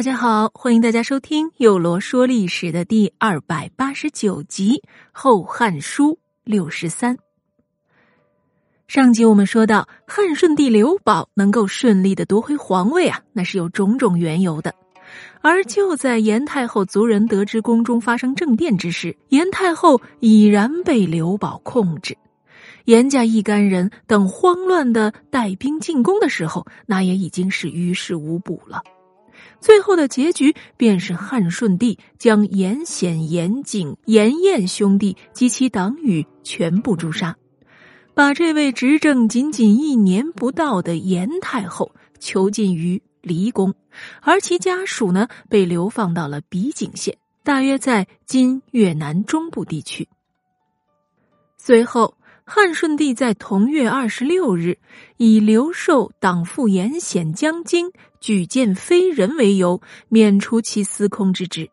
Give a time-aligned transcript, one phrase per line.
[0.00, 4.76] 大家好，欢迎大家收听《有罗说历史》的第二百八十九集
[5.12, 6.12] 《后汉书》
[6.42, 7.18] 六十三。
[8.88, 14.74] 上集我们说到，汉顺帝刘保能够顺利的夺回皇位啊，那是有种种缘由的。
[15.42, 22.16] 而就在严太后族人得知宫中发生政变之时，严太后已然被刘保控制。
[22.86, 28.82] 严家一干人等慌乱的带兵进攻的时候，那也已经是于事无补了。
[29.60, 37.36] 最后的结局便是汉顺帝将严显、严景、严彦兄弟及其党羽全部诛杀，
[38.14, 43.74] 把这位执政仅仅一年不到的严太后囚禁于离宫，
[44.22, 50.08] 而其家属呢被流放到了比景县，大约在今越南中部地区。
[51.56, 52.14] 随后。
[52.52, 54.76] 汉顺帝在同月二十六日，
[55.18, 61.70] 以刘寿党父严显将军举荐非人为由，免除其司空之职。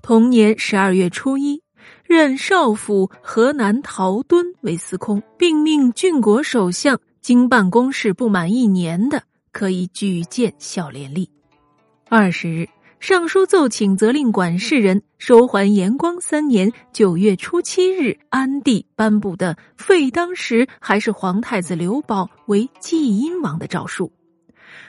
[0.00, 1.60] 同年十二月初一，
[2.02, 11.28] 任少府河南陶敦为司空，并命郡国首相经办公事不满一年的，可以举荐孝廉吏。
[12.08, 12.66] 二十日。
[12.98, 24.10] 上书奏请责令管事人收还延光三年九月初七日安帝颁布的废当时还是皇太子刘保为继阴王的诏书。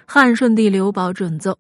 [0.06, 1.60] 汉顺帝刘保准奏。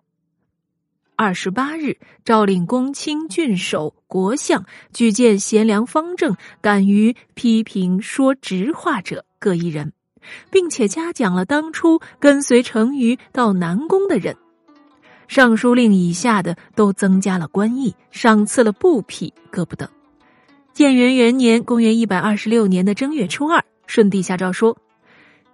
[1.16, 9.94] 二十八日，诏令公卿、郡守、国相举荐贤良方正、敢于批评说直话者各一人，
[10.50, 14.38] 并且嘉奖了当初跟随成瑜到南宫的人。
[15.28, 19.88] 尚书令以下的都增加了官役，赏赐了布匹各不等。
[20.73, 24.78] 建元元年（公元一百二十六年的正月初二），顺帝下诏说：“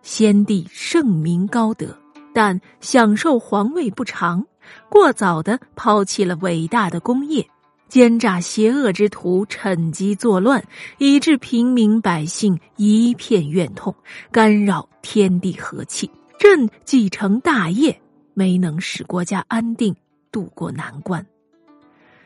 [0.03, 1.97] 先帝圣明高德，
[2.33, 4.45] 但享受皇位不长，
[4.89, 7.47] 过早的抛弃了伟大的功业，
[7.87, 10.61] 奸诈邪恶之徒趁机作乱，
[10.97, 13.95] 以致平民百姓一片怨痛，
[14.29, 16.11] 干扰天地和气。
[16.37, 17.97] 朕继承大业。”
[18.33, 19.95] 没能使国家安定，
[20.31, 21.25] 渡过难关。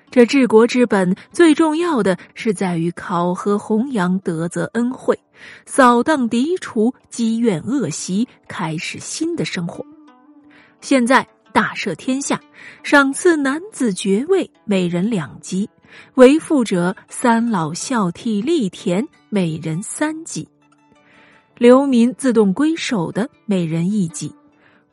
[0.10, 5.20] 这治国之本，最重要的是在于考核弘扬德泽恩惠，
[5.66, 9.86] 扫荡涤除积怨恶习，开始新的生活。
[10.80, 12.40] 现在大赦天下，
[12.84, 15.68] 赏赐男子爵位，每人两级；
[16.16, 20.48] 为富者三老孝悌力田，每人三级；
[21.58, 24.34] 流民自动归守的，每人一级。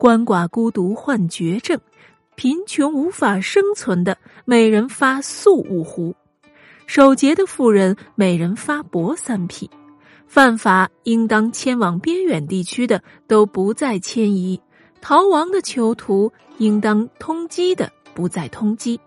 [0.04, 1.80] 鳏寡孤独患绝症，
[2.34, 6.12] 贫穷无法生存的，每人发粟五斛；
[6.86, 9.66] 守节的妇人，每人发帛三匹；
[10.26, 14.60] 犯法应当迁往边远地区的，都不再迁移；
[15.00, 18.98] 逃亡的囚徒，应当通缉的，不再通缉；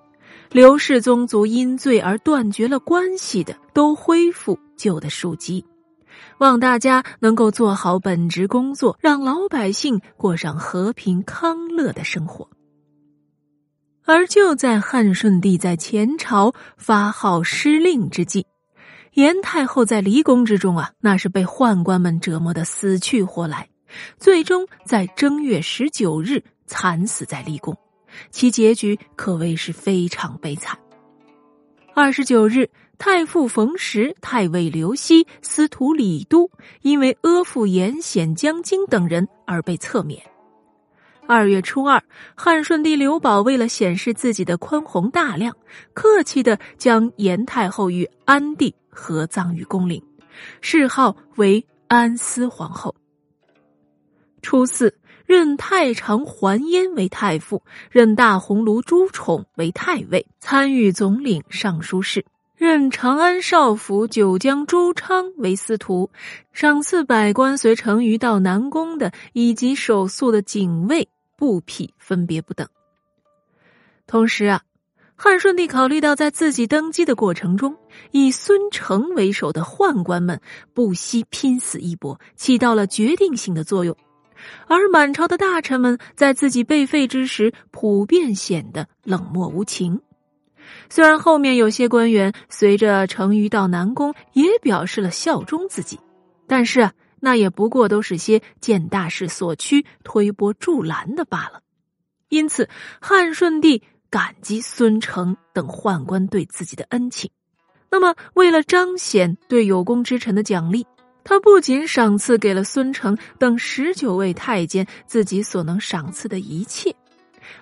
[0.51, 5.63] 刘氏宗族因罪而断绝了关系的，都恢复旧的庶籍。
[6.39, 12.49] 望大家能够做好本职工作，让老百姓过上和平康乐的生活。
[14.05, 18.45] 而就在汉顺帝在前朝发号施令之际，
[19.13, 23.67] 严太后在离宫之中啊，那是被宦官们折磨的死去活来，
[24.17, 27.75] 最终在正月十九日惨死在离宫，
[28.29, 30.77] 其结局可谓是非常悲惨。
[31.95, 32.69] 二十九日。
[32.97, 36.49] 太傅冯时、太尉刘熙、司徒李都
[36.81, 40.21] 因为阿附严显将军等人而被册免。
[41.27, 42.01] 二月初二，
[42.35, 45.55] 汉顺帝刘保为了显示自己的宽宏大量，
[45.93, 50.01] 客气的将严太后与安帝合葬于宫陵，
[50.61, 52.95] 谥号为安思皇后。
[54.41, 62.25] 初四，任太常桓焉为太傅，任大鸿胪朱宠为太尉，参与总领尚书事。
[62.57, 66.09] 任长安少府九江朱昌为司徒，
[66.51, 72.67] 赏赐百官随成瑜到南宫的，以及守宿的警卫、布匹分别不等。
[74.07, 74.63] 同时啊，
[75.15, 77.77] 汉顺帝考虑到在自己登基的过程中，
[78.09, 80.41] 以孙承为首的宦官们
[80.73, 83.93] 不惜拼死一搏，起到了决定性的作用；
[84.65, 90.01] 而满朝的大臣们在自己被废之时，普遍显得冷漠无情。
[90.89, 95.99] 虽然后面有些官员随着成瑜到南宫，也表示了效忠自己，
[96.47, 101.61] 但是那也不过都是些见大势所趋、推波助澜的罢了。
[102.29, 102.69] 因此，
[103.01, 107.29] 汉顺帝感激孙承等宦官对自己的恩情。
[107.89, 110.85] 那么，为了彰显对有功之臣的奖励，
[111.23, 116.93] 他不仅赏赐给了孙承等十九位太监自己所能赏赐的一切。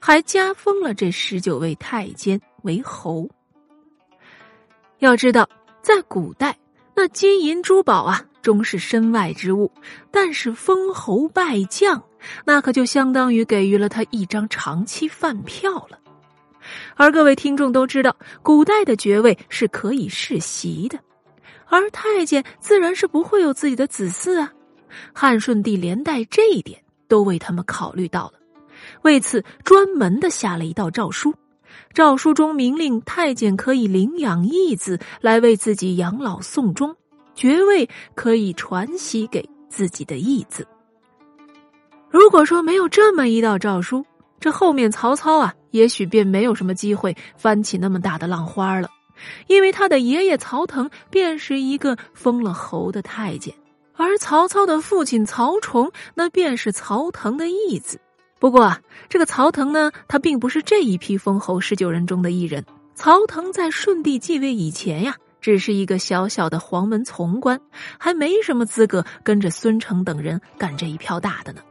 [0.01, 3.29] 还加封了这十九位太监为侯。
[4.99, 5.47] 要知道，
[5.81, 6.57] 在古代，
[6.95, 9.71] 那金银珠宝啊，终是身外之物；
[10.11, 12.03] 但是封侯拜将，
[12.45, 15.99] 那可就相当于给予了他一张长期饭票了。
[16.95, 20.99] 而各位听众都知道，古代的爵位是可以世袭的，
[21.67, 24.51] 而太监自然是不会有自己的子嗣啊。
[25.13, 28.39] 汉顺帝连带这一点都为他们考虑到了，
[29.03, 31.33] 为此专门的下了一道诏书。
[31.93, 36.95] 诏书中明令太监可以领养义子来为自己养老送终，
[37.33, 40.67] 爵位可以传袭给自己的义子。
[42.09, 44.05] 如果说没有这么一道诏书，
[44.39, 48.89] 这后面曹操啊，也许便没有什么机会翻起那么大的浪花了，
[49.47, 53.53] 因为他的爷爷曹腾便是一个封了侯的太监。
[53.97, 57.99] 而曹操的父亲曹崇，那便是曹腾的义子。
[58.45, 62.63] 不过啊，这个曹腾呢，他并不是这一批封侯十九人中的一人。
[62.93, 67.59] 曹腾在顺帝继位以前呀，只是一个小小的黄门从官，
[67.97, 71.61] 还没什么资格跟着孙承等人干这一票大的呢。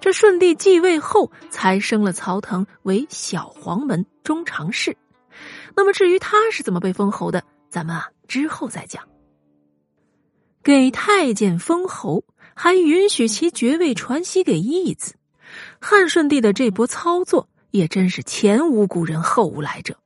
[0.00, 4.96] 这顺帝继位后，才升了曹腾为小黄门中常侍。
[5.74, 9.02] 那么至于他是怎么被封侯的，咱们啊之后再讲。
[10.62, 12.22] 给太监封侯，
[12.54, 15.16] 还允许其爵位传袭给义子。
[15.80, 19.96] 汉顺帝的这波操作也真是前无古人后无来者。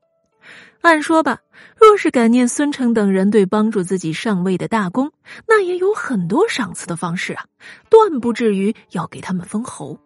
[0.82, 1.40] 按说吧，
[1.76, 5.10] 若是感念孙承等人对帮助自己上位的大功，
[5.48, 7.44] 那也有很多赏赐的方式啊，
[7.90, 9.98] 断不至于要给他们封侯。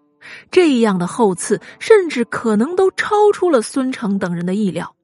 [0.50, 4.94] 这样的厚赐，甚至可能都超出了孙承等人的意料。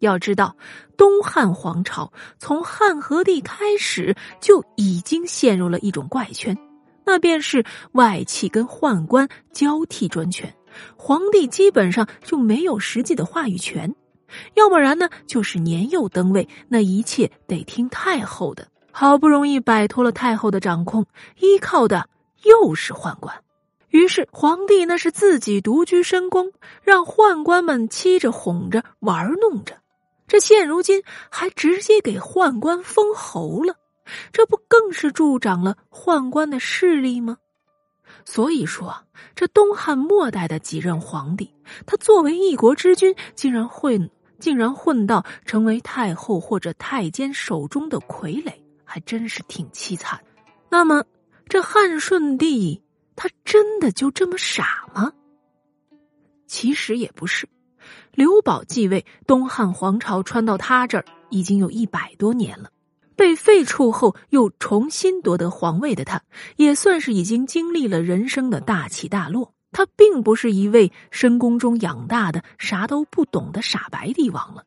[0.00, 0.56] 要知道，
[0.96, 6.56] 东汉皇朝从汉和帝开始就已经陷入了一种怪圈，
[7.04, 10.54] 那便是外戚跟宦官交替专权，
[10.96, 13.90] 皇帝基本上就没有实际的话语权；
[14.54, 18.66] 要不然呢，就是年幼登位，那一切得听太后的。
[18.90, 21.04] 好不容易摆脱了太后的掌控，
[21.40, 22.08] 依靠的
[22.44, 23.34] 又是宦官，
[23.88, 26.52] 于是皇帝那是自己独居深宫，
[26.82, 29.76] 让宦官们欺着哄着玩弄着。
[30.28, 33.74] 这现如今还直接给宦官封侯了，
[34.32, 37.38] 这不更是助长了宦官的势力吗？
[38.24, 41.50] 所以说，这东汉末代的几任皇帝，
[41.86, 48.52] 他作为一国之君，竟然混，竟然混到成为太后或者太监手中的傀儡，
[48.84, 50.20] 还真是挺凄惨。
[50.68, 51.04] 那么，
[51.48, 52.82] 这汉顺帝
[53.16, 55.12] 他真的就这么傻吗？
[56.46, 57.48] 其实也不是。
[58.12, 62.70] 刘保继位，东汉皇朝传到他这儿已经有一百多年了。
[63.16, 66.22] 被废黜后又重新夺得皇位的他，
[66.56, 69.52] 也算是已经经历了人生的大起大落。
[69.72, 74.64] 他并不是一位深宫中养大的啥都不懂的傻白帝王了。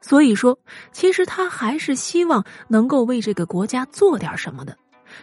[0.00, 0.58] 所以说，
[0.90, 4.78] 其实他还是希望能够为这个国家做点什么的。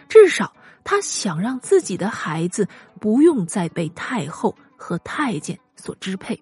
[0.08, 0.52] 至少，
[0.84, 2.68] 他想让自己的孩子
[3.00, 6.40] 不用再被太后和太监所支配。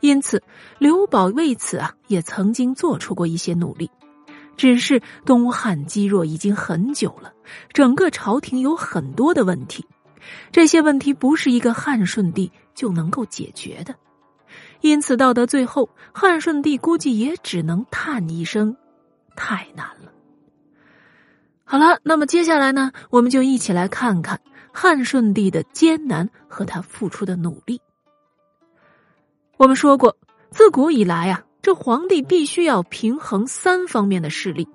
[0.00, 0.42] 因此，
[0.78, 3.90] 刘保为此啊，也曾经做出过一些努力。
[4.56, 7.32] 只是东汉积弱已经很久了，
[7.72, 9.86] 整个朝廷有很多的问题，
[10.52, 13.94] 这些问题不是一个汉顺帝就能够解决的。
[14.80, 18.76] 因此，到的最后，汉顺帝估计也只能叹一声
[19.34, 20.12] ：“太难了。”
[21.64, 24.40] 好了，那么接下来呢，我们就一起来看看
[24.72, 27.80] 汉顺帝的艰难和他付出的努力。
[29.56, 30.16] 我们说过，
[30.50, 34.68] 自古以来啊，这皇帝必须要平衡三方面的势力：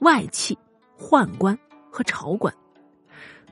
[0.00, 0.58] 外戚、
[0.98, 1.56] 宦官
[1.92, 2.52] 和朝官。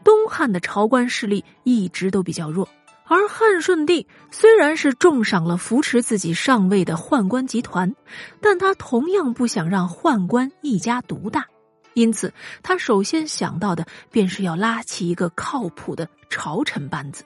[0.02, 2.68] 东汉的朝官势力一直都比较弱，
[3.04, 7.94] 而汉顺帝虽然是重赏了扶持自己上位的宦官集团，
[8.40, 11.46] 但他同样不想让宦官一家独大，
[11.94, 17.22] 因此他首先想到的便是要拉起一个靠谱的朝臣班子。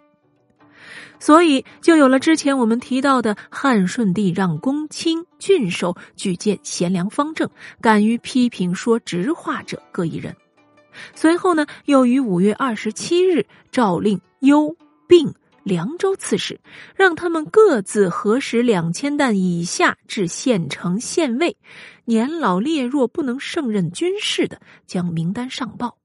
[1.18, 7.49] 所以，就有了之前我们提到的汉顺帝让公卿、郡守举荐贤良方正、
[7.80, 10.35] 敢于批评说直话者各一人。
[11.14, 15.32] 随后呢，又于五月二十七日诏令幽、并
[15.62, 16.59] 凉州刺史，
[16.97, 21.56] 让他们各自核实两千担以下至县城县尉，
[22.06, 25.99] 年老烈弱不能胜任军事的，将名单上报。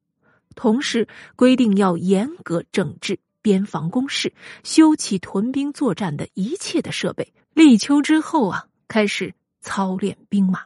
[0.55, 3.19] 同时规定要严格整治。
[3.45, 4.33] 边防工事，
[4.63, 7.31] 修起屯兵作战的一切的设备。
[7.53, 10.63] 立秋之后啊，开始操练兵马。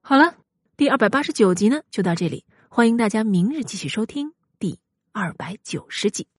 [0.00, 0.34] 好了，
[0.78, 2.46] 第二百八十九集呢，就到这里。
[2.70, 4.78] 欢迎大家明日继续收听第
[5.12, 6.26] 二百九十集。